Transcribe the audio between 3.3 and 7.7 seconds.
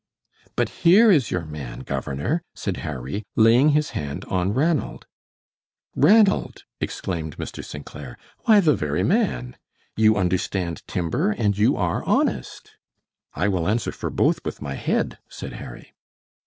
laying his hand on Ranald. "Ranald!" exclaimed Mr.